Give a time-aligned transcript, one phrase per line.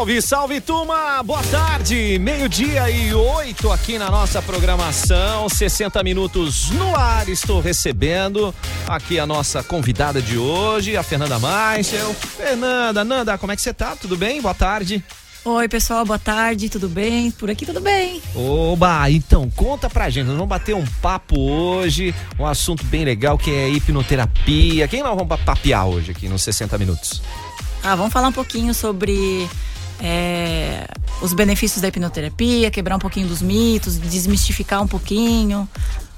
[0.00, 1.22] Salve, salve turma!
[1.22, 7.28] Boa tarde, meio-dia e oito aqui na nossa programação, 60 minutos no ar.
[7.28, 8.54] Estou recebendo
[8.88, 12.14] aqui a nossa convidada de hoje, a Fernanda Maichel.
[12.14, 13.94] Fernanda, Nanda, como é que você tá?
[13.94, 14.40] Tudo bem?
[14.40, 15.04] Boa tarde.
[15.44, 17.30] Oi, pessoal, boa tarde, tudo bem?
[17.30, 18.22] Por aqui tudo bem.
[18.34, 23.36] Oba, então conta pra gente, nós vamos bater um papo hoje, um assunto bem legal
[23.36, 24.88] que é hipnoterapia.
[24.88, 27.20] Quem nós vamos papear hoje aqui nos 60 minutos?
[27.82, 29.46] Ah, vamos falar um pouquinho sobre
[30.02, 30.86] é,
[31.20, 35.68] os benefícios da hipnoterapia, quebrar um pouquinho dos mitos, desmistificar um pouquinho.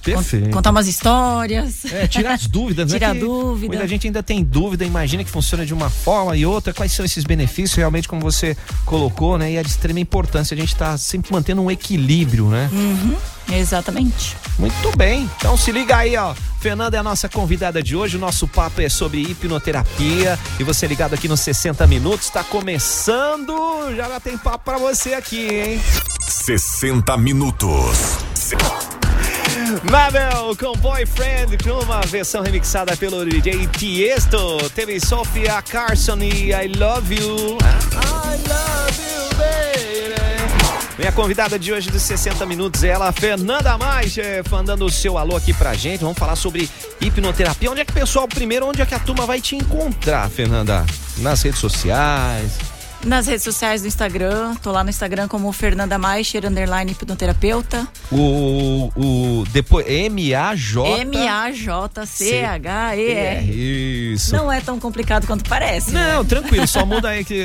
[0.02, 0.50] Perfeito.
[0.50, 1.84] Contar umas histórias.
[1.86, 2.98] É, tirar as dúvidas, né?
[2.98, 3.68] Tirar Que dúvida.
[3.68, 6.72] Muita gente ainda tem dúvida, imagina que funciona de uma forma e outra.
[6.72, 9.52] Quais são esses benefícios, realmente, como você colocou, né?
[9.52, 12.68] E é de extrema importância a gente estar sempre mantendo um equilíbrio, né?
[12.72, 13.16] Uhum,
[13.52, 14.36] exatamente.
[14.58, 15.28] Muito bem.
[15.36, 16.34] Então se liga aí, ó.
[16.60, 18.16] Fernanda é a nossa convidada de hoje.
[18.16, 20.38] O nosso papo é sobre hipnoterapia.
[20.60, 23.52] E você ligado aqui nos 60 minutos, tá começando.
[23.96, 25.80] Já já tem papo pra você aqui, hein?
[26.28, 28.18] 60 minutos.
[29.90, 34.58] Mabel com Boyfriend, com uma versão remixada pelo DJ Tiesto.
[34.74, 37.58] Teve Sofia Carson e I Love You.
[37.58, 39.82] I love you, baby.
[40.98, 44.14] Minha convidada de hoje dos 60 minutos é ela, Fernanda Mais,
[44.50, 46.00] mandando o seu alô aqui pra gente.
[46.00, 46.68] Vamos falar sobre
[47.00, 47.70] hipnoterapia.
[47.70, 50.86] Onde é que o pessoal, primeiro, onde é que a turma vai te encontrar, Fernanda?
[51.18, 52.71] Nas redes sociais?
[53.04, 57.86] Nas redes sociais do Instagram, tô lá no Instagram como Fernanda Maicher, underline hipnoterapeuta.
[58.12, 61.00] O, o depois M-A-J.
[62.22, 64.12] M-A-J-C-H-E-R.
[64.14, 64.32] Isso.
[64.36, 65.90] Não é tão complicado quanto parece.
[65.90, 66.14] né?
[66.14, 67.44] Não, tranquilo, só muda aí que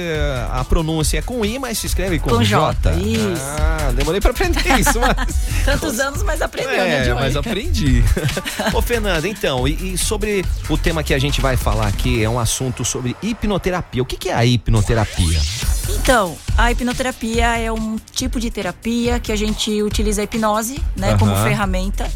[0.51, 3.41] a pronúncia é com I, mas se escreve com, Com J, isso.
[3.59, 5.35] Ah, demorei pra aprender isso, mas.
[5.65, 7.15] Tantos anos, mas aprendeu, né, É, Joey?
[7.19, 8.03] mas aprendi.
[8.73, 12.29] Ô, Fernanda, então, e, e sobre o tema que a gente vai falar aqui, é
[12.29, 14.03] um assunto sobre hipnoterapia.
[14.03, 15.46] O que, que é a hipnoterapia?
[15.89, 21.17] Então, a hipnoterapia é um tipo de terapia que a gente utiliza a hipnose, né,
[21.17, 21.43] como Aham.
[21.43, 22.09] ferramenta.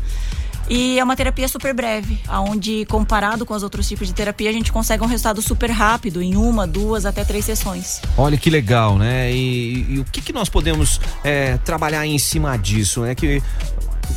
[0.69, 4.53] E é uma terapia super breve, onde comparado com os outros tipos de terapia, a
[4.53, 8.01] gente consegue um resultado super rápido, em uma, duas, até três sessões.
[8.17, 9.29] Olha que legal, né?
[9.33, 13.03] E, e o que, que nós podemos é, trabalhar em cima disso?
[13.03, 13.43] É que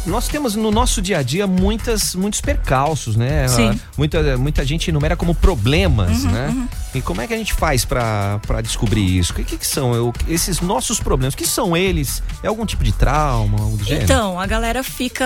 [0.06, 3.46] nós temos no nosso dia a dia muitas, muitos percalços, né?
[3.48, 3.78] Sim.
[3.96, 6.68] Muita, muita gente enumera como problemas, né?
[6.94, 9.32] E como é que a gente faz pra pra descobrir isso?
[9.32, 11.34] O que, que, são eu- esses nossos problemas?
[11.34, 12.22] O que são eles?
[12.42, 14.04] É algum tipo de trauma, algo do gênero?
[14.04, 15.24] Então, a galera fica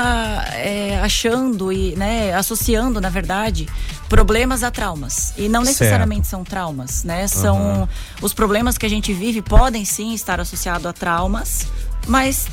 [0.54, 3.68] é, achando e né, associando, na verdade,
[4.08, 5.34] problemas a traumas.
[5.36, 5.78] E não Certo.
[5.80, 7.26] necessariamente são traumas, né?
[7.26, 7.86] São
[8.22, 11.66] os problemas que a gente vive podem sim estar associados a traumas,
[12.06, 12.46] mas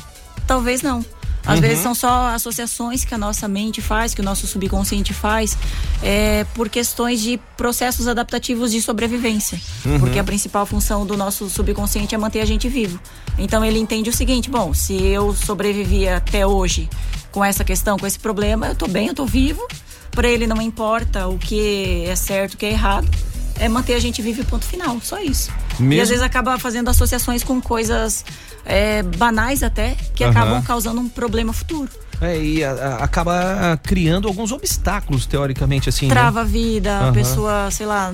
[0.46, 1.04] talvez não.
[1.46, 5.56] Às vezes são só associações que a nossa mente faz, que o nosso subconsciente faz,
[6.02, 9.60] é, por questões de processos adaptativos de sobrevivência.
[10.00, 12.98] Porque a principal função do nosso subconsciente é manter a gente vivo.
[13.38, 16.88] Então ele entende o seguinte: bom, se eu sobrevivi até hoje
[17.30, 19.66] com essa questão, com esse problema, eu tô bem, eu tô vivo.
[20.10, 23.06] Para ele não importa o que é certo, o que é errado.
[23.58, 24.98] É manter a gente vivo, ponto final.
[25.00, 25.50] Só isso.
[25.78, 28.24] E Mesmo- às vezes acaba fazendo associações com coisas
[28.64, 30.30] é, banais até, que Aham.
[30.32, 31.88] acabam causando um problema futuro.
[32.20, 36.06] É, e a- a- acaba criando alguns obstáculos, teoricamente, assim.
[36.06, 36.14] né?
[36.14, 37.08] Trava a vida, Aham.
[37.08, 38.10] a pessoa, sei lá,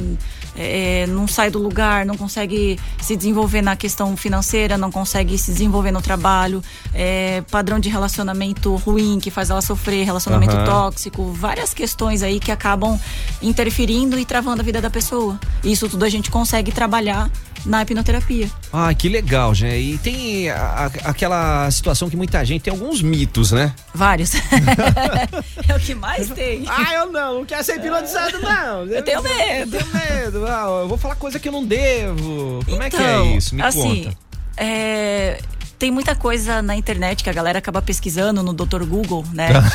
[0.57, 5.53] é, não sai do lugar, não consegue se desenvolver na questão financeira, não consegue se
[5.53, 10.65] desenvolver no trabalho, é, padrão de relacionamento ruim que faz ela sofrer, relacionamento Aham.
[10.65, 12.99] tóxico, várias questões aí que acabam
[13.41, 15.39] interferindo e travando a vida da pessoa.
[15.65, 17.31] Isso tudo a gente consegue trabalhar
[17.65, 18.49] na hipnoterapia.
[18.73, 19.95] Ah, que legal, gente.
[19.95, 23.73] E tem a- a- aquela situação que muita gente tem alguns mitos, né?
[23.95, 24.33] Vários.
[25.69, 26.65] é o que mais tem.
[26.69, 28.87] Ah, eu não, não quero ser hipnotizado, não.
[28.93, 29.77] Eu tenho medo.
[29.77, 30.47] Eu tenho medo.
[30.47, 32.61] Ah, eu vou falar coisa que eu não devo.
[32.69, 33.55] Como é que Então, é isso?
[33.55, 34.17] Me assim, conta.
[34.57, 35.39] é,
[35.83, 38.85] tem muita coisa na internet que a galera acaba pesquisando no Dr.
[38.85, 39.49] Google, né?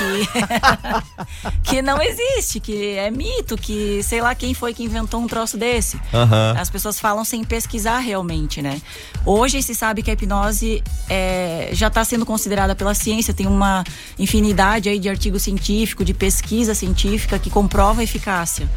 [1.64, 5.28] Que, que não existe, que é mito, que sei lá quem foi que inventou um
[5.28, 6.00] troço desse.
[6.14, 6.56] Aham.
[6.58, 8.82] As pessoas falam sem pesquisar realmente, né?
[9.26, 13.84] Hoje se sabe que a hipnose é, já está sendo considerada pela ciência, tem uma
[14.18, 18.70] infinidade aí de artigo científico, de pesquisa científica que comprova a eficácia.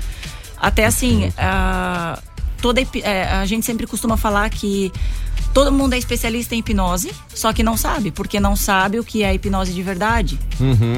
[0.56, 2.18] Até assim, a,
[2.60, 4.92] toda, é, a gente sempre costuma falar que
[5.52, 9.22] todo mundo é especialista em hipnose, só que não sabe, porque não sabe o que
[9.22, 10.38] é hipnose de verdade.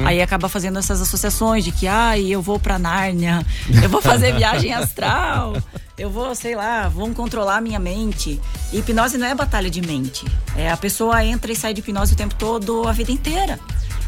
[0.05, 3.45] Aí acaba fazendo essas associações de que, ah, eu vou pra Nárnia,
[3.81, 5.57] eu vou fazer viagem astral,
[5.97, 8.39] eu vou, sei lá, vão controlar a minha mente.
[8.71, 10.25] E hipnose não é batalha de mente.
[10.55, 13.59] É, a pessoa entra e sai de hipnose o tempo todo, a vida inteira.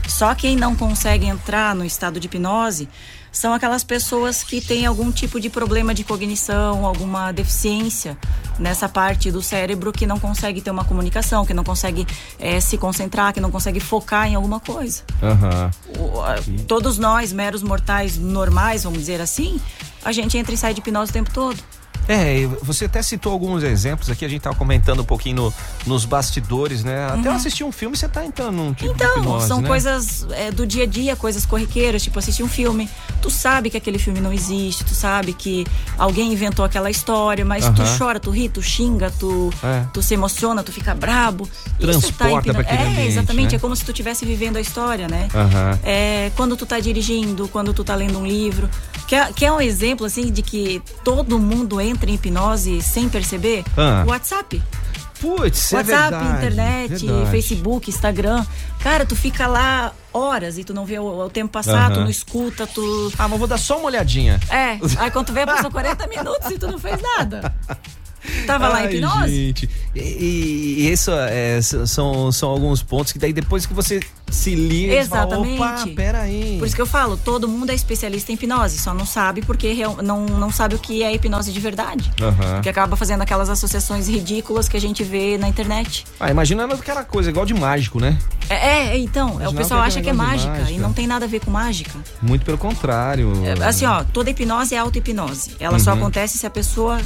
[0.08, 2.88] Só quem não consegue entrar no estado de hipnose
[3.36, 8.18] são aquelas pessoas que têm algum tipo de problema de cognição, alguma deficiência
[8.58, 12.08] nessa parte do cérebro que não consegue ter uma comunicação, que não consegue
[12.40, 15.04] é, se concentrar, que não consegue focar em alguma coisa.
[15.22, 16.64] Uhum.
[16.66, 19.60] todos nós, meros mortais normais, vamos dizer assim,
[20.04, 21.62] a gente entra e sai de hipnose o tempo todo.
[22.08, 25.54] É, você até citou alguns exemplos aqui, a gente tava comentando um pouquinho no,
[25.86, 27.08] nos bastidores, né?
[27.08, 27.36] Até uhum.
[27.36, 29.68] assistir um filme você tá entrando num tipo então, de hipnose, são né?
[29.68, 32.90] coisas é, do dia a dia, coisas corriqueiras, tipo assistir um filme.
[33.22, 35.66] Tu sabe que aquele filme não existe, tu sabe que
[35.98, 37.74] alguém inventou aquela história, mas uhum.
[37.74, 39.86] tu chora, tu ri, tu xinga, tu, é.
[39.92, 41.50] tu se emociona, tu fica brabo.
[41.80, 43.58] Transporta tá pra É, exatamente, né?
[43.58, 45.28] é como se tu estivesse vivendo a história, né?
[45.34, 45.80] Uhum.
[45.84, 48.70] É, quando tu tá dirigindo, quando tu tá lendo um livro.
[49.08, 53.64] Quer, quer um exemplo, assim, de que todo mundo entra em hipnose sem perceber?
[53.78, 54.04] Ah.
[54.08, 54.62] WhatsApp.
[55.20, 57.32] Putz, WhatsApp, é verdade, internet, verdade.
[57.32, 58.46] Facebook, Instagram.
[58.80, 62.10] Cara, tu fica lá horas e tu não vê o, o tempo passar, tu não
[62.10, 63.12] escuta, tu.
[63.18, 64.40] Ah, mas vou dar só uma olhadinha.
[64.50, 67.54] É, aí quando tu vê, passou 40 minutos e tu não fez nada.
[68.46, 69.36] Tava lá em hipnose?
[69.48, 69.70] Gente.
[69.96, 74.00] E, e, isso é, são, são alguns pontos que daí depois que você
[74.30, 75.58] se liga, Exatamente.
[75.58, 76.58] Fala, Opa, peraí.
[76.60, 79.74] Por isso que eu falo, todo mundo é especialista em hipnose, só não sabe porque
[80.04, 82.12] não, não sabe o que é hipnose de verdade.
[82.20, 82.62] Uhum.
[82.62, 86.06] Que acaba fazendo aquelas associações ridículas que a gente vê na internet.
[86.20, 88.18] Ah, imaginando aquela coisa igual de mágico, né?
[88.50, 91.08] É, é então, Imaginava o pessoal que acha que é mágica, mágica, e não tem
[91.08, 91.98] nada a ver com mágica.
[92.22, 93.32] Muito pelo contrário.
[93.46, 95.56] É, assim, ó, toda hipnose é auto-hipnose.
[95.60, 95.80] Ela uhum.
[95.80, 97.00] só acontece se a pessoa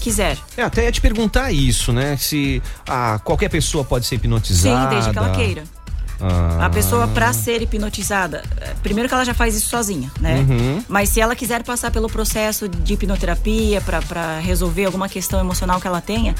[0.00, 0.38] quiser.
[0.56, 2.16] É, até ia te perguntar isso, né?
[2.16, 4.88] Se ah, qualquer pessoa pode ser hipnotizada.
[4.88, 5.64] Sim, desde que ela queira.
[6.20, 6.66] Ah.
[6.66, 10.44] A pessoa, para ser hipnotizada, é, primeiro que ela já faz isso sozinha, né?
[10.48, 10.84] Uhum.
[10.88, 15.86] Mas se ela quiser passar pelo processo de hipnoterapia para resolver alguma questão emocional que
[15.86, 16.34] ela tenha,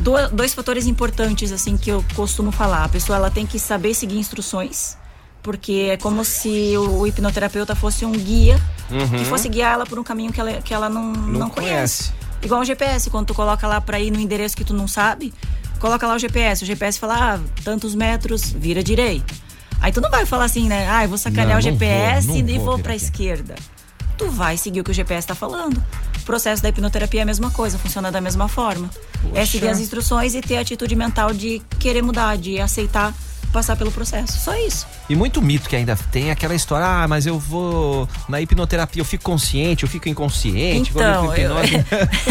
[0.00, 2.84] dois, dois fatores importantes, assim, que eu costumo falar.
[2.84, 4.96] A pessoa, ela tem que saber seguir instruções,
[5.42, 8.60] porque é como se o hipnoterapeuta fosse um guia
[8.90, 9.18] uhum.
[9.18, 12.10] que fosse guiar ela por um caminho que ela, que ela não, não, não conhece.
[12.10, 12.23] conhece.
[12.44, 15.32] Igual o GPS, quando tu coloca lá para ir no endereço que tu não sabe,
[15.80, 16.62] coloca lá o GPS.
[16.62, 19.34] O GPS fala, ah, tantos metros, vira direito.
[19.80, 20.88] Aí tu não vai falar assim, né?
[20.88, 23.54] Ah, eu vou sacanear não, o GPS vou, e vou, vou pra esquerda.
[24.16, 25.82] Tu vai seguir o que o GPS tá falando.
[26.18, 28.88] O processo da hipnoterapia é a mesma coisa, funciona da mesma forma.
[29.22, 29.40] Poxa.
[29.40, 33.12] É seguir as instruções e ter a atitude mental de querer mudar, de aceitar
[33.54, 34.40] passar pelo processo.
[34.40, 34.84] Só isso.
[35.08, 39.04] E muito mito que ainda tem aquela história, ah, mas eu vou na hipnoterapia, eu
[39.04, 40.90] fico consciente, eu fico inconsciente.
[40.90, 41.54] Então, eu...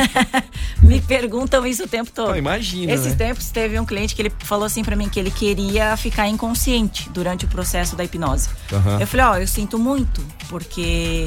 [0.83, 2.35] me perguntam isso o tempo todo.
[2.35, 2.91] Imagina.
[2.91, 3.27] Esses né?
[3.27, 7.09] tempos teve um cliente que ele falou assim para mim que ele queria ficar inconsciente
[7.09, 8.49] durante o processo da hipnose.
[8.71, 8.99] Uhum.
[8.99, 11.25] Eu falei, ó, oh, eu sinto muito, porque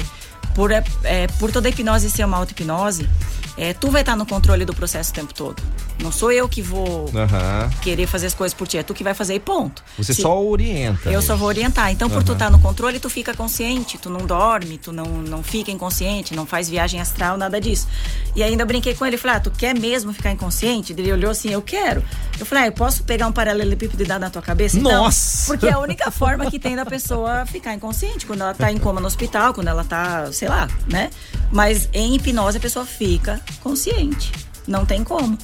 [0.53, 3.09] por, é, por toda hipnose ser uma auto-hipnose,
[3.57, 5.61] é, tu vai estar no controle do processo o tempo todo.
[6.01, 7.69] Não sou eu que vou uhum.
[7.81, 9.83] querer fazer as coisas por ti, é tu que vai fazer e ponto.
[9.97, 11.09] Você Se, só orienta.
[11.09, 11.91] Eu só vou orientar.
[11.91, 12.23] Então, por uhum.
[12.23, 16.35] tu estar no controle, tu fica consciente, tu não dorme, tu não, não fica inconsciente,
[16.35, 17.87] não faz viagem astral, nada disso.
[18.35, 20.93] E ainda brinquei com ele, falei, ah, tu quer mesmo ficar inconsciente?
[20.93, 22.03] Ele olhou assim, eu quero.
[22.39, 24.77] Eu falei, ah, eu posso pegar um paralelepípedo e dar na tua cabeça?
[24.77, 25.47] Então, Nossa!
[25.47, 28.77] Porque é a única forma que tem da pessoa ficar inconsciente, quando ela tá em
[28.77, 31.09] coma no hospital, quando ela tá, sei lá, né?
[31.51, 34.31] Mas em hipnose a pessoa fica consciente.
[34.67, 35.37] Não tem como.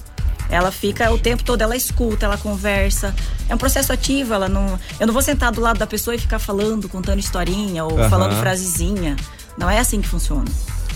[0.54, 3.14] Ela fica o tempo todo, ela escuta, ela conversa.
[3.50, 4.80] É um processo ativo, ela não.
[5.00, 8.10] Eu não vou sentar do lado da pessoa e ficar falando, contando historinha ou Aham.
[8.10, 9.16] falando frasezinha.
[9.58, 10.46] Não é assim que funciona.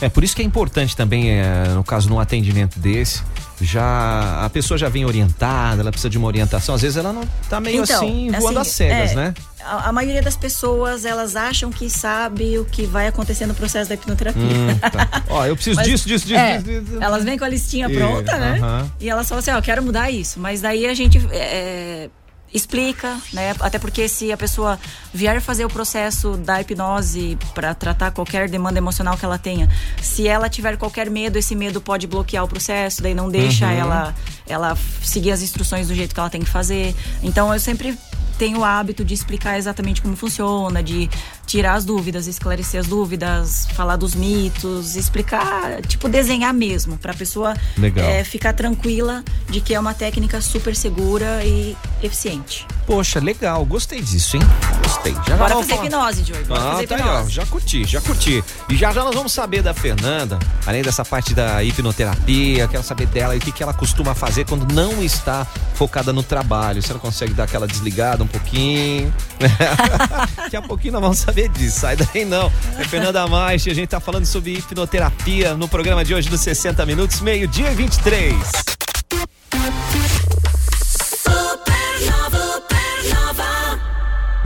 [0.01, 3.23] É por isso que é importante também, é, no caso, num atendimento desse,
[3.59, 6.75] já a pessoa já vem orientada, ela precisa de uma orientação.
[6.75, 9.33] Às vezes ela não tá meio Então, assim, voando assim, às cegas, é, né?
[9.63, 13.89] A, a maioria das pessoas, elas acham que sabe o que vai acontecer no processo
[13.89, 14.41] da hipnoterapia.
[14.41, 15.23] Hum, tá.
[15.29, 16.97] Ó, eu preciso Mas, disso, disso, disso, é, disso, disso.
[17.01, 18.59] Elas vêm com a listinha E, pronta, né?
[18.61, 18.91] aham.
[18.99, 20.39] E elas falam assim, ó, eu quero mudar isso.
[20.39, 22.09] Mas daí a gente é,
[22.57, 23.55] explica, né?
[23.59, 24.77] Até porque se a pessoa
[25.13, 29.69] vier fazer o processo da hipnose para tratar qualquer demanda emocional que ela tenha,
[30.01, 33.71] se ela tiver qualquer medo, esse medo pode bloquear o processo, daí não deixa Uhum.
[33.71, 34.15] ela
[34.47, 36.95] ela seguir as instruções do jeito que ela tem que fazer.
[37.23, 37.97] Então eu sempre
[38.37, 41.09] tenho o hábito de explicar exatamente como funciona, de
[41.47, 47.15] tirar as dúvidas, esclarecer as dúvidas, falar dos mitos, explicar, tipo desenhar mesmo, para a
[47.15, 48.05] pessoa Legal.
[48.05, 52.67] é, ficar tranquila de que é uma técnica super segura e eficiente.
[52.85, 54.43] Poxa, legal, gostei disso, hein?
[54.83, 55.13] Gostei.
[55.27, 56.43] Já Bora fazer falar- hipnose, Joey.
[56.43, 57.05] Bora Ah, fazer tá aí, ó.
[57.15, 57.31] hipnose.
[57.31, 58.43] Já curti, já curti.
[58.69, 63.07] E já já nós vamos saber da Fernanda, além dessa parte da hipnoterapia, quero saber
[63.07, 66.81] dela e o que, que ela costuma fazer quando não está focada no trabalho.
[66.81, 69.13] Se ela consegue dar aquela desligada um pouquinho.
[70.37, 71.81] Daqui a pouquinho nós vamos saber disso.
[71.81, 72.51] Sai daí não.
[72.79, 76.85] É Fernanda Maich, a gente tá falando sobre hipnoterapia no programa de hoje dos 60
[76.85, 78.33] minutos, meio-dia e 23.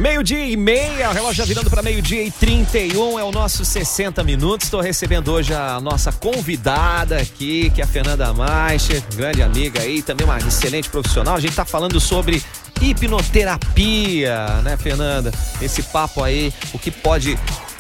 [0.01, 4.23] Meio-dia e meia, o relógio já virando para meio-dia e 31, é o nosso 60
[4.23, 4.65] minutos.
[4.65, 10.01] Estou recebendo hoje a nossa convidada aqui, que é a Fernanda Maicher, grande amiga aí,
[10.01, 11.35] também uma excelente profissional.
[11.35, 12.41] A gente está falando sobre
[12.81, 15.31] hipnoterapia, né, Fernanda?
[15.61, 17.37] Esse papo aí, o que pode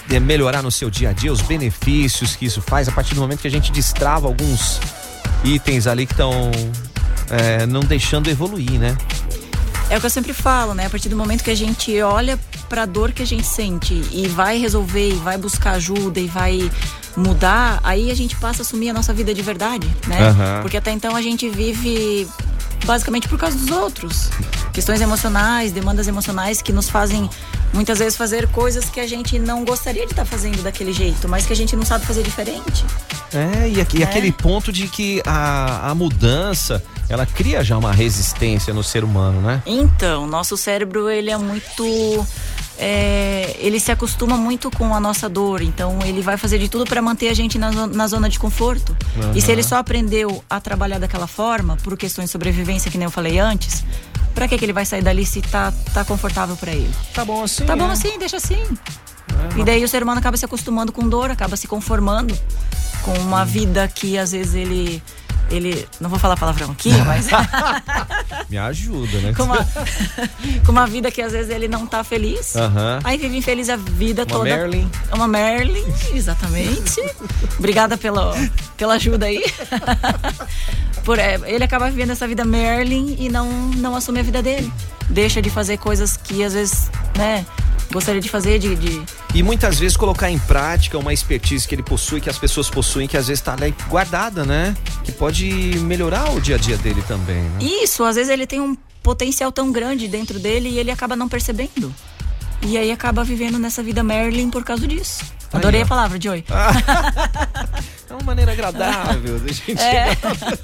[0.09, 3.21] é, melhorar no seu dia a dia, os benefícios que isso faz a partir do
[3.21, 4.79] momento que a gente destrava alguns
[5.43, 6.51] itens ali que estão
[7.29, 8.97] é, não deixando evoluir, né?
[9.89, 10.85] É o que eu sempre falo, né?
[10.85, 12.39] A partir do momento que a gente olha
[12.69, 16.27] para a dor que a gente sente e vai resolver, e vai buscar ajuda e
[16.27, 16.71] vai
[17.17, 20.29] mudar, aí a gente passa a assumir a nossa vida de verdade, né?
[20.29, 20.61] Uhum.
[20.61, 22.25] Porque até então a gente vive
[22.85, 24.29] basicamente por causa dos outros.
[24.73, 27.29] Questões emocionais, demandas emocionais que nos fazem
[27.73, 31.27] muitas vezes fazer coisas que a gente não gostaria de estar tá fazendo daquele jeito,
[31.27, 32.85] mas que a gente não sabe fazer diferente.
[33.33, 34.05] É, e, aqui, é.
[34.05, 39.41] aquele ponto de que a, a mudança ela cria já uma resistência no ser humano,
[39.41, 39.61] né?
[39.65, 42.25] Então, nosso cérebro ele é muito
[42.77, 46.85] é, ele se acostuma muito com a nossa dor, então ele vai fazer de tudo
[46.85, 48.95] para manter a gente na, na zona de conforto.
[49.15, 49.33] Uhum.
[49.35, 53.05] E se ele só aprendeu a trabalhar daquela forma, por questões de sobrevivência, que nem
[53.05, 53.83] eu falei antes,
[54.33, 56.89] para que, que ele vai sair dali se tá, tá confortável para ele?
[57.13, 57.65] Tá bom assim.
[57.65, 57.75] Tá é.
[57.75, 58.63] bom assim, deixa assim.
[59.55, 62.37] É, e daí o ser humano acaba se acostumando com dor, acaba se conformando
[63.03, 63.45] com uma hum.
[63.45, 65.03] vida que às vezes ele
[65.51, 65.87] ele.
[65.99, 67.27] Não vou falar palavrão aqui, mas.
[68.49, 69.33] Me ajuda, né?
[69.33, 69.57] Com uma,
[70.65, 72.55] com uma vida que às vezes ele não tá feliz.
[72.55, 72.99] Uhum.
[73.03, 74.43] Aí vive infeliz a vida uma toda.
[74.43, 74.89] Merlin.
[75.13, 77.01] Uma Merlin, exatamente.
[77.57, 78.33] Obrigada pela,
[78.77, 79.43] pela ajuda aí.
[81.03, 84.71] Por, é, ele acaba vivendo essa vida Merlin e não, não assume a vida dele.
[85.09, 87.45] Deixa de fazer coisas que às vezes, né?
[87.91, 89.01] Gostaria de fazer, de, de,
[89.33, 93.07] E muitas vezes colocar em prática uma expertise que ele possui, que as pessoas possuem,
[93.07, 93.55] que às vezes está
[93.87, 94.75] guardada, né?
[95.03, 97.41] Que pode melhorar o dia a dia dele também.
[97.41, 97.59] Né?
[97.83, 101.27] Isso, às vezes ele tem um potencial tão grande dentro dele e ele acaba não
[101.27, 101.93] percebendo.
[102.61, 105.25] E aí acaba vivendo nessa vida Merlin por causa disso.
[105.51, 106.45] Adorei Aí, a palavra, Joey.
[108.11, 109.81] é uma maneira agradável da gente.
[109.81, 110.17] É.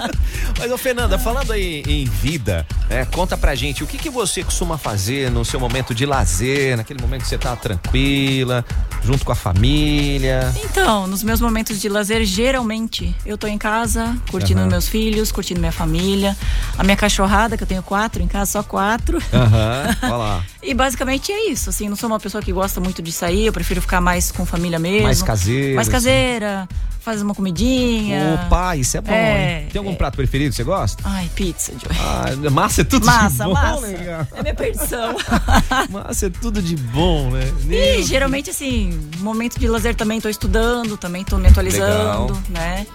[0.60, 4.44] Mas, ô, Fernanda, falando aí em vida, é, conta pra gente o que, que você
[4.44, 8.64] costuma fazer no seu momento de lazer, naquele momento que você tá tranquila,
[9.04, 10.54] junto com a família.
[10.64, 14.68] Então, nos meus momentos de lazer, geralmente eu tô em casa, curtindo uhum.
[14.68, 16.36] meus filhos, curtindo minha família,
[16.78, 19.20] a minha cachorrada, que eu tenho quatro em casa, só quatro.
[19.34, 20.18] Aham, uhum.
[20.18, 20.44] lá.
[20.62, 23.54] e basicamente é isso, assim, não sou uma pessoa que gosta muito de sair, eu
[23.54, 25.04] prefiro ficar mais com família família mesmo.
[25.04, 25.76] Mais caseira.
[25.76, 26.62] Mais caseira.
[26.62, 26.98] Assim.
[27.02, 28.42] Faz uma comidinha.
[28.46, 29.68] Opa, isso é bom, é, hein?
[29.72, 29.96] Tem algum é.
[29.96, 31.02] prato preferido que você gosta?
[31.06, 31.98] Ai, pizza, Joey.
[32.00, 33.88] Ah, massa é tudo massa, de bom, massa.
[33.88, 34.28] Legal.
[34.36, 35.16] É minha perdição.
[35.90, 37.44] massa é tudo de bom, né?
[37.70, 42.44] E geralmente, assim, momento de lazer também tô estudando, também tô me atualizando, Legal.
[42.50, 42.88] né?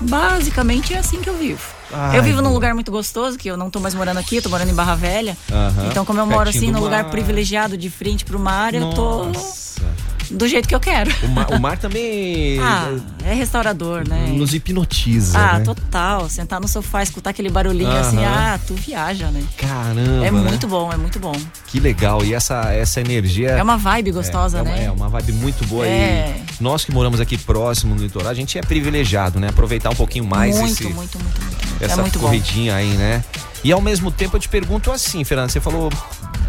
[0.00, 1.62] Basicamente é assim que eu vivo.
[1.92, 4.42] Ai, eu vivo num lugar muito gostoso, que eu não tô mais morando aqui, eu
[4.42, 5.36] tô morando em Barra Velha.
[5.90, 8.86] Então, como eu moro assim, num lugar privilegiado de frente pro mar, Nossa.
[8.86, 9.32] eu tô
[10.32, 11.10] do jeito que eu quero.
[11.22, 12.58] O mar, o mar também.
[12.62, 14.32] ah, é restaurador, né?
[14.34, 15.38] Nos hipnotiza.
[15.38, 15.64] Ah, né?
[15.64, 16.28] total.
[16.28, 19.42] Sentar no sofá, escutar aquele barulhinho assim, ah, tu viaja, né?
[19.56, 20.26] Caramba.
[20.26, 20.70] É muito né?
[20.70, 21.34] bom, é muito bom.
[21.66, 22.24] Que legal.
[22.24, 23.50] E essa, essa energia.
[23.50, 24.70] É uma vibe gostosa, é, é né?
[24.72, 25.86] Uma, é uma vibe muito boa.
[25.86, 26.34] É.
[26.58, 29.48] E nós que moramos aqui próximo no litoral, a gente é privilegiado, né?
[29.48, 31.84] Aproveitar um pouquinho mais muito, esse, muito, muito, muito, muito.
[31.84, 32.78] Essa é muito corridinha bom.
[32.78, 33.24] aí, né?
[33.64, 35.90] E ao mesmo tempo eu te pergunto assim, Fernanda, você falou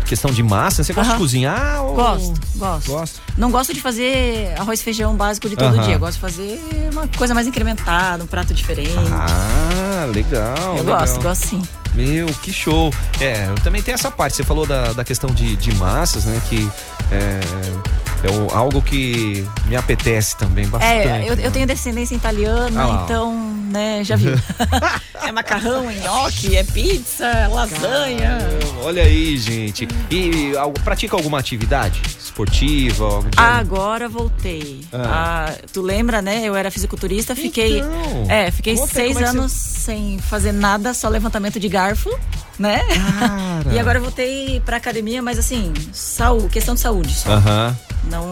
[0.04, 1.84] questão de massa, você gosta de cozinhar?
[1.84, 1.96] Ou...
[1.96, 2.92] Gosto, gosto.
[2.92, 3.22] Gosto.
[3.38, 5.98] Não gosto de fazer arroz e feijão básico de todo dia.
[5.98, 6.60] Gosto de fazer
[6.92, 8.94] uma coisa mais incrementada, um prato diferente.
[9.12, 10.78] Ah, legal.
[10.78, 11.00] Eu legal.
[11.00, 11.62] gosto, gosto sim.
[11.94, 12.92] Meu, que show.
[13.20, 14.36] É, eu também tenho essa parte.
[14.36, 16.42] Você falou da, da questão de, de massas, né?
[16.50, 16.68] Que
[17.12, 17.40] é,
[18.24, 21.08] é algo que me apetece também bastante.
[21.08, 24.34] É, eu, eu tenho descendência italiana, ah, então, né, já viu.
[25.28, 28.38] é macarrão, é nhoque, é pizza, lasanha.
[28.38, 29.88] Caramba, olha aí, gente.
[30.12, 30.54] E
[30.84, 33.20] pratica alguma atividade esportiva?
[33.36, 34.82] Agora voltei.
[34.94, 35.48] Ah.
[35.50, 36.44] Ah, tu lembra, né?
[36.44, 37.80] Eu era fisiculturista, fiquei.
[37.80, 39.80] Então, é, fiquei seis é anos você...
[39.80, 42.10] sem fazer nada, só levantamento de garfo,
[42.60, 42.82] né?
[43.74, 47.30] e agora eu voltei pra academia, mas assim, saúde, questão de saúde só.
[48.10, 48.30] Não,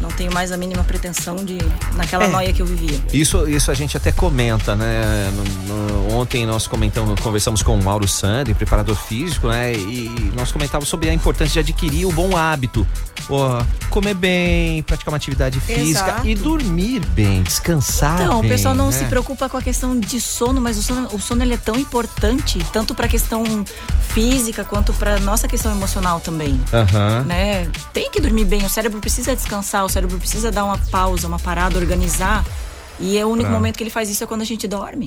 [0.00, 1.56] não tenho mais a mínima pretensão de
[1.94, 3.00] naquela é, noia que eu vivia.
[3.12, 5.30] Isso, isso a gente até comenta, né?
[5.66, 9.72] No, no, ontem nós comentamos, conversamos com o Mauro Sandri, preparador físico, né?
[9.74, 12.86] E nós comentávamos sobre a importância de adquirir o bom hábito.
[13.90, 16.28] Comer bem, praticar uma atividade física Exato.
[16.28, 18.50] e dormir bem, descansar então, bem.
[18.50, 18.92] o pessoal não né?
[18.92, 21.74] se preocupa com a questão de sono, mas o sono, o sono ele é tão
[21.76, 23.42] importante, tanto para a questão
[24.10, 26.52] física quanto para nossa questão emocional também.
[26.52, 27.24] Uhum.
[27.24, 27.68] Né?
[27.92, 31.38] Tem que dormir bem, o cérebro precisa descansar, o cérebro precisa dar uma pausa, uma
[31.38, 32.44] parada, organizar
[32.98, 35.06] E é o único Pra- momento que ele faz isso é quando a gente dorme.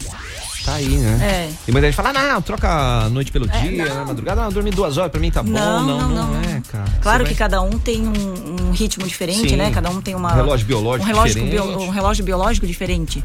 [0.64, 1.20] Tá aí, né?
[1.24, 1.54] É.
[1.68, 4.06] E muita gente fala, não, troca a noite pelo É, dia, não.
[4.06, 5.50] Madrugada, não, dormir duas horas pra mim tá bom.
[5.52, 6.42] Não, Não, não, não, não.
[6.42, 6.86] é, cara.
[7.02, 9.56] Claro Você que vai- cada um tem um, um ritmo diferente, Sim.
[9.56, 9.72] né?
[9.72, 10.32] Cada um tem uma.
[10.32, 13.24] Um relógio biológico um relógio bio- um relógio biológico diferente.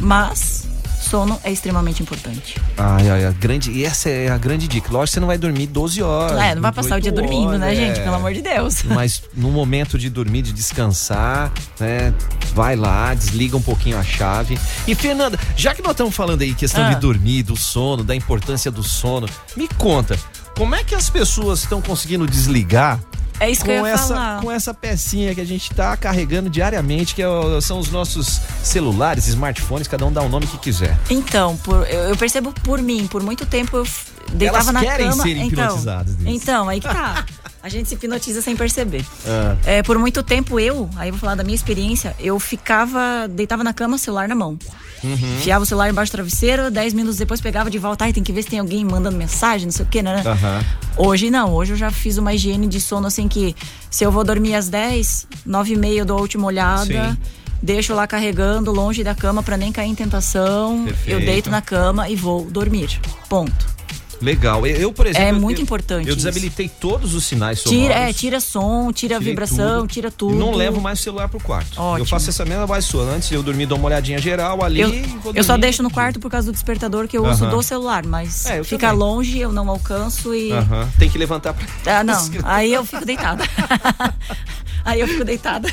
[0.00, 0.66] Mas
[1.08, 2.60] sono é extremamente importante.
[2.76, 4.88] Ai, ai, a grande, e essa é a grande dica.
[4.90, 6.38] Lógico que você não vai dormir 12 horas.
[6.40, 8.00] é, não vai passar o dia 8 dormindo, né, horas, gente?
[8.00, 8.02] é.
[8.02, 8.82] Pelo amor de Deus.
[8.84, 12.12] Mas no momento de dormir, de descansar, né?
[12.54, 14.58] Vai lá, desliga um pouquinho a chave.
[14.86, 16.92] E Fernanda, já que nós estamos falando aí questão Ah.
[16.94, 20.18] de dormir, do sono, da importância do sono, me conta,
[20.56, 22.98] como é que as pessoas estão conseguindo desligar
[23.38, 24.40] É isso que eu com ia essa, falar.
[24.42, 27.26] com essa pecinha que a gente tá carregando diariamente, que é
[27.60, 30.96] são os nossos celulares, smartphones, cada um dá o nome que quiser.
[31.10, 33.86] Então, por- eu, percebo por mim, por muito tempo eu
[34.32, 35.22] deitava Elas na querem cama.
[35.22, 35.78] ser então,
[36.24, 37.24] então, aí que tá.
[37.62, 39.04] A gente se hipnotiza sem perceber.
[39.26, 39.56] Ah.
[39.64, 43.72] É, por muito tempo eu, aí vou falar da minha experiência, eu ficava, deitava na
[43.72, 44.56] cama, celular na mão.
[45.04, 45.12] Uhum.
[45.38, 48.32] Enfiava o celular embaixo do travesseiro, 10 minutos depois pegava de volta, ai, tem que
[48.32, 50.22] ver se tem alguém mandando mensagem, não sei o que, né?
[50.24, 50.64] Aham.
[50.96, 53.54] Hoje não, hoje eu já fiz uma higiene de sono assim que
[53.90, 57.18] se eu vou dormir às 10, 9 e meia eu dou a última olhada, Sim.
[57.62, 61.10] deixo lá carregando longe da cama pra nem cair em tentação, Perfeito.
[61.10, 62.98] eu deito na cama e vou dormir.
[63.28, 63.76] Ponto.
[64.20, 64.66] Legal.
[64.66, 65.28] Eu, por exemplo.
[65.28, 66.24] É muito eu- importante Eu isso.
[66.24, 67.82] desabilitei todos os sinais sonoros.
[67.86, 69.92] Tira, é, tira som, tira Tirei vibração, tudo.
[69.92, 70.34] tira tudo.
[70.34, 71.80] E não levo mais o celular pro quarto.
[71.80, 71.98] Ótimo.
[71.98, 73.04] Eu faço essa mesma sua.
[73.04, 74.80] Antes de eu dormir, dou uma olhadinha geral ali.
[74.80, 74.92] Eu,
[75.34, 77.54] eu só deixo no quarto por causa do despertador que eu uso Aham.
[77.56, 78.98] do celular, mas É, eu fica também.
[79.00, 80.52] longe, eu não alcanço e.
[80.52, 80.88] Aham.
[80.98, 81.66] Tem que levantar pra.
[82.00, 82.18] Ah, não.
[82.44, 83.44] Aí eu fico deitada.
[84.84, 85.68] Aí eu fico deitada.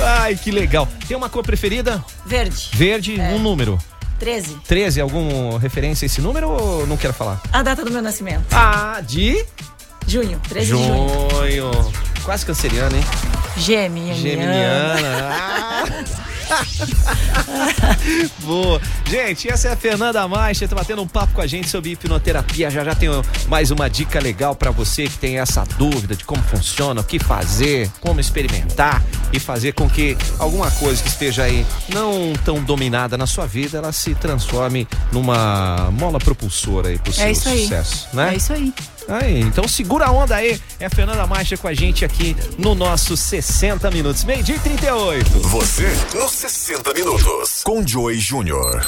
[0.00, 0.86] Ai, que legal.
[1.06, 2.02] Tem uma cor preferida?
[2.24, 3.30] Verde, Verde, É.
[3.34, 3.78] um número.
[4.18, 4.56] 13.
[4.66, 7.40] 13, alguma referência a esse número ou não quero falar?
[7.52, 8.44] A data do meu nascimento.
[8.52, 9.44] Ah, de
[10.06, 11.28] Junho, 13 de junho.
[11.30, 11.92] junho.
[12.24, 13.04] Quase canceriano, hein?
[13.56, 14.14] Geminiana.
[14.18, 14.98] Geminiana.
[16.17, 16.17] Ah.
[18.44, 18.80] Boa.
[19.06, 22.70] Gente, essa é a Fernanda Maixa, tá batendo um papo com a gente sobre hipnoterapia.
[22.70, 26.42] Já já tenho mais uma dica legal pra você que tem essa dúvida de como
[26.42, 29.02] funciona, o que fazer, como experimentar
[29.32, 33.78] e fazer com que alguma coisa que esteja aí não tão dominada na sua vida,
[33.78, 37.62] ela se transforme numa mola propulsora aí pro seu É isso aí.
[37.62, 38.32] sucesso, né?
[38.34, 38.72] É isso aí.
[39.08, 40.60] Aí, então segura a onda aí.
[40.78, 44.24] É a Fernanda Marcha com a gente aqui no nosso 60 Minutos.
[44.24, 45.30] Meio dia e 38.
[45.40, 47.62] Você nos 60 minutos.
[47.64, 48.86] Com Joey Júnior.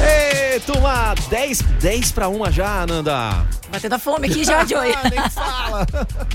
[0.00, 3.46] Ei, turma, 10, 10 pra uma já, Nanda.
[3.70, 4.92] Batendo a fome aqui já, Joey.
[5.10, 5.86] Nem fala.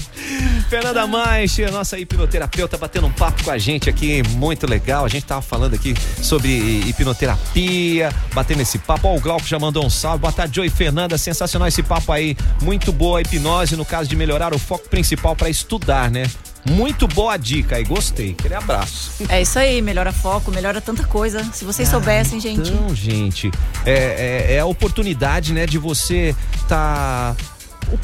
[0.69, 5.05] Fernanda Manche, nossa hipnoterapeuta, batendo um papo com a gente aqui, muito legal.
[5.05, 6.49] A gente tava falando aqui sobre
[6.87, 9.07] hipnoterapia, batendo esse papo.
[9.07, 10.19] Ó, o Glauco já mandou um salve.
[10.19, 11.17] Boa tarde, Joey Fernanda.
[11.17, 12.37] Sensacional esse papo aí.
[12.61, 16.23] Muito boa a hipnose no caso de melhorar o foco principal para estudar, né?
[16.65, 18.35] Muito boa dica aí, gostei.
[18.39, 19.11] Aquele abraço.
[19.27, 21.43] É isso aí, melhora foco, melhora tanta coisa.
[21.53, 22.71] Se vocês soubessem, gente.
[22.71, 23.51] Então, gente,
[23.85, 26.35] é, é, é a oportunidade, né, de você
[26.67, 27.35] tá.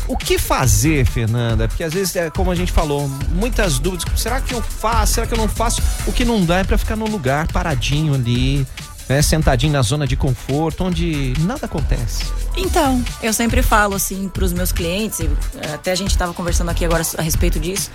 [0.07, 1.67] O, o que fazer, Fernanda?
[1.69, 4.05] Porque às vezes, é como a gente falou, muitas dúvidas.
[4.19, 5.13] Será que eu faço?
[5.13, 5.81] Será que eu não faço?
[6.05, 8.67] O que não dá é pra ficar no lugar paradinho ali,
[9.09, 12.23] né, sentadinho na zona de conforto, onde nada acontece.
[12.55, 16.69] Então, eu sempre falo assim para os meus clientes, eh, até a gente estava conversando
[16.69, 17.89] aqui agora a respeito disso.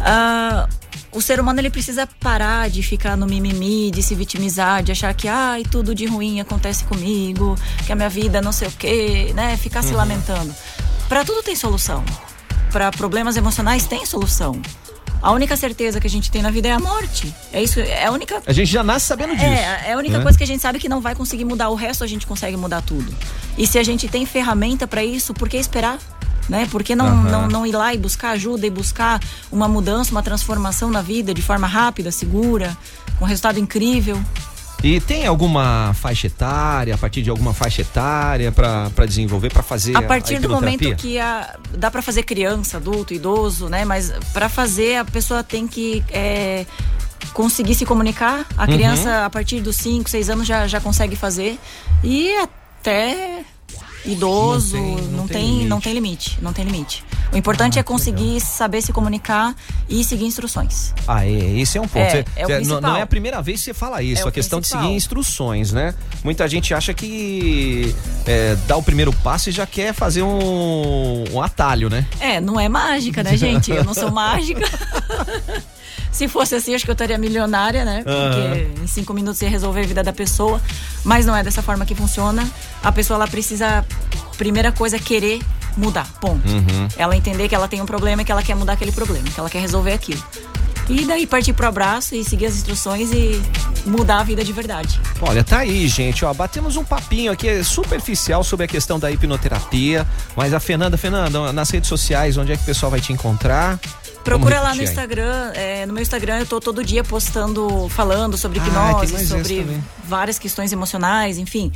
[0.00, 0.68] ah,
[1.10, 5.14] o ser humano ele precisa parar de ficar no mimimi, de se vitimizar, de achar
[5.14, 9.32] que ai, tudo de ruim acontece comigo, que a minha vida não sei o quê,
[9.32, 9.56] né?
[9.56, 10.52] Ficar se lamentando.
[11.08, 12.04] Para tudo tem solução.
[12.72, 14.60] Para problemas emocionais tem solução.
[15.24, 17.34] A única certeza que a gente tem na vida é a morte.
[17.50, 19.42] É isso, é a única A gente já nasce sabendo disso.
[19.42, 20.22] é, é a única né?
[20.22, 21.70] coisa que a gente sabe que não vai conseguir mudar.
[21.70, 23.10] O resto a gente consegue mudar tudo.
[23.56, 25.98] E se a gente tem ferramenta para isso, por que esperar?
[26.46, 26.68] Né?
[26.70, 27.30] Por que não, Aham.
[27.30, 29.18] não, não ir lá e buscar ajuda e buscar
[29.50, 32.76] uma mudança, uma transformação na vida de forma rápida, segura,
[33.18, 34.22] com resultado incrível?
[34.86, 39.62] E tem alguma faixa etária, a partir de alguma faixa etária pra pra desenvolver, pra
[39.62, 43.86] fazer A partir do momento que a, dá para fazer criança, adulto, idoso, né?
[43.86, 46.66] Mas para fazer a pessoa tem que é,
[47.32, 48.44] conseguir se comunicar.
[48.58, 48.74] A Uhum.
[48.74, 51.58] criança a partir dos 5, 6 anos já, já consegue fazer
[52.02, 53.42] e até
[54.06, 55.68] idoso Não tem- não, não tem tem, limite.
[55.68, 57.04] não tem limite, não tem limite.
[57.32, 59.54] O importante Ah, é conseguir saber se comunicar
[59.88, 60.94] e seguir instruções.
[61.08, 61.98] Ah, é, esse é um ponto.
[61.98, 64.28] É, Você- é você- não, não é a primeira vez que você fala isso, É
[64.28, 64.82] a questão de principal.
[64.84, 65.94] seguir instruções, né?
[66.22, 67.94] Muita gente acha que
[68.26, 72.06] é, dá o primeiro passo e já quer fazer um, um atalho, né?
[72.20, 73.70] É, não é mágica, né, gente?
[73.70, 74.60] Eu não sou mágica.
[76.14, 78.04] Se fosse assim, acho que eu estaria milionária, né?
[78.04, 80.60] Porque em cinco minutos ia resolver a vida da pessoa.
[81.02, 82.48] Mas não é dessa forma que funciona.
[82.84, 83.84] A pessoa, ela precisa,
[84.38, 85.40] primeira coisa, querer
[85.76, 86.06] mudar.
[86.20, 86.48] Ponto.
[86.48, 86.88] Uhum.
[86.96, 89.40] Ela entender que ela tem um problema e que ela quer mudar aquele problema, que
[89.40, 90.22] ela quer resolver aquilo.
[90.88, 93.42] E daí partir pro abraço e seguir as instruções e
[93.84, 95.00] mudar a vida de verdade.
[95.20, 100.06] Olha, tá aí, gente, ó, batemos um papinho aqui superficial sobre a questão da hipnoterapia,
[100.36, 103.80] mas a Fernanda, Fernanda, nas redes sociais, onde é que o pessoal vai te encontrar?
[104.24, 105.52] Procura lá no Instagram.
[105.54, 109.66] É, no meu Instagram eu tô todo dia postando, falando sobre ah, hipnose, ah, sobre
[110.08, 111.70] várias questões emocionais, enfim.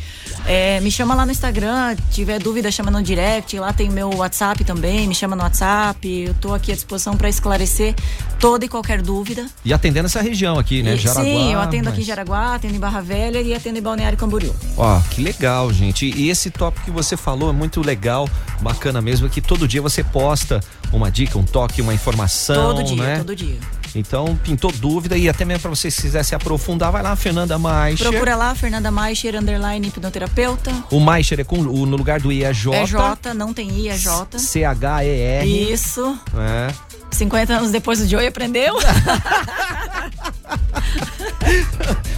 [0.46, 3.58] É, me chama lá no Instagram, tiver dúvida, chama no direct.
[3.58, 6.08] Lá tem meu WhatsApp também, me chama no WhatsApp.
[6.08, 7.94] Eu tô aqui à disposição para esclarecer
[8.40, 9.46] toda e qualquer dúvida.
[9.64, 10.94] E atendendo essa região aqui, né?
[10.94, 11.24] E, Jaraguá.
[11.24, 11.92] Sim, eu atendo mas...
[11.92, 14.54] aqui em Jaraguá, atendo em Barra Velha e atendo em Balneário Camboriú.
[14.76, 16.06] Ó, que legal, gente.
[16.06, 18.28] E esse tópico que você falou é muito legal,
[18.62, 20.60] bacana mesmo, que todo dia você posta
[20.92, 22.37] uma dica, um toque, uma informação.
[22.46, 23.18] Todo dia, né?
[23.18, 23.58] todo dia.
[23.94, 27.58] Então, pintou dúvida e até mesmo para você se quiser se aprofundar, vai lá, Fernanda
[27.58, 28.08] Maischer.
[28.08, 30.70] Procura lá, Fernanda Maischer, underline hipnoterapeuta.
[30.90, 32.76] O Maischer é com, o, no lugar do I é J.
[32.76, 33.96] É J, não tem I, é.
[34.36, 35.72] C-H-E-R.
[35.72, 36.18] Isso.
[36.36, 36.72] É.
[37.10, 38.76] 50 anos depois o Joey aprendeu.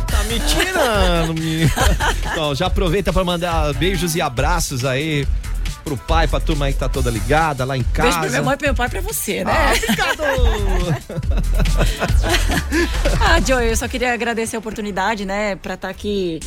[0.07, 1.71] tá me tirando, menina.
[2.33, 5.27] Então, já aproveita para mandar beijos e abraços aí
[5.83, 8.03] pro pai, pra turma aí que tá toda ligada lá em casa.
[8.03, 9.53] Beijo pra minha mãe e pro meu pai pra você, né?
[9.53, 10.23] Ah, obrigado!
[13.21, 16.41] ah, Joey, eu só queria agradecer a oportunidade, né, pra estar tá aqui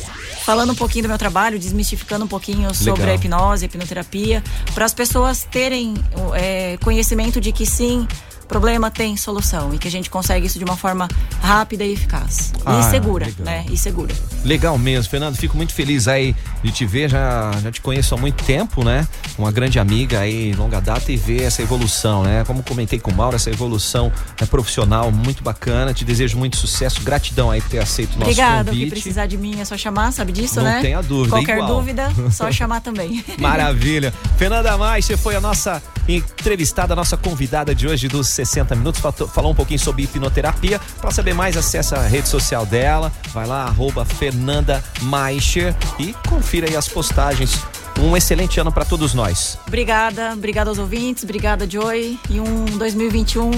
[0.44, 3.14] falando um pouquinho do meu trabalho, desmistificando um pouquinho sobre Legal.
[3.14, 4.42] a hipnose, a hipnoterapia,
[4.74, 5.94] para as pessoas terem
[6.34, 8.06] é, conhecimento de que sim,
[8.46, 11.08] problema tem solução e que a gente consegue isso de uma forma
[11.40, 12.52] rápida e eficaz.
[12.64, 13.44] Ah, e segura, legal.
[13.44, 13.64] né?
[13.70, 14.14] E segura.
[14.44, 15.36] Legal mesmo, Fernando.
[15.36, 17.08] Fico muito feliz aí de te ver.
[17.10, 19.06] Já, já te conheço há muito tempo, né?
[19.38, 22.44] Uma grande amiga aí, longa data, e ver essa evolução, né?
[22.44, 25.92] Como comentei com o Mauro, essa evolução é profissional muito bacana.
[25.94, 27.02] Te desejo muito sucesso.
[27.02, 28.70] Gratidão aí por ter aceito o nosso Obrigada, convite.
[28.70, 28.84] Obrigada.
[28.86, 30.74] que precisar de mim é só chamar, sabe disso, Não né?
[30.76, 31.30] Não tenha dúvida.
[31.36, 31.74] Qualquer igual.
[31.76, 33.24] dúvida, só chamar também.
[33.38, 34.12] Maravilha.
[34.36, 39.00] Fernanda Mais, você foi a nossa entrevistada, a nossa convidada de hoje dos 60 minutos,
[39.32, 40.80] falou um pouquinho sobre hipnoterapia.
[41.00, 46.68] Para saber mais, acessa a rede social dela, vai lá, arroba Fernanda Maischer e confira
[46.68, 47.58] aí as postagens.
[48.00, 49.58] Um excelente ano para todos nós.
[49.66, 53.50] Obrigada, obrigada aos ouvintes, obrigada Joy e um 2021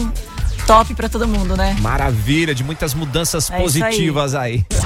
[0.66, 1.76] top para todo mundo, né?
[1.80, 4.64] Maravilha, de muitas mudanças é positivas aí.
[4.70, 4.78] aí.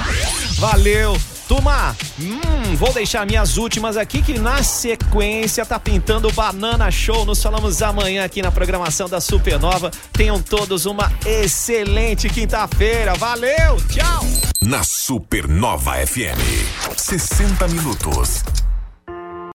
[0.57, 1.17] Valeu!
[1.51, 7.25] Turma, hum, vou deixar minhas últimas aqui que na sequência tá pintando Banana Show.
[7.25, 9.91] Nos falamos amanhã aqui na programação da Supernova.
[10.13, 13.15] Tenham todos uma excelente quinta-feira.
[13.15, 14.23] Valeu, tchau!
[14.61, 16.39] Na Supernova FM,
[16.95, 18.45] 60 minutos